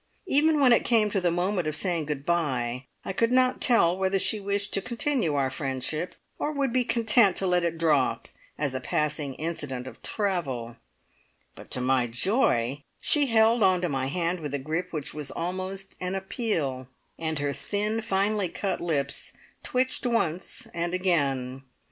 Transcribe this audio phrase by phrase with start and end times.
[0.25, 3.95] Even when it came to the moment of saying good bye, I could not tell
[3.95, 8.27] whether she wished to continue our friendship, or would be content to let it drop
[8.57, 10.77] as a passing incident of travel;
[11.55, 15.29] but to my joy she held on to my hand with a grip which was
[15.29, 16.87] almost an appeal,
[17.19, 21.61] and her thin, finely cut lips twitched once and again.